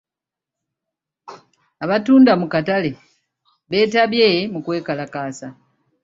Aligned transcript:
Abatunda 1.83 2.31
mu 2.41 2.47
katale 2.53 2.91
beetabye 3.69 4.27
mu 4.51 4.59
kwekalakaasa. 4.65 5.47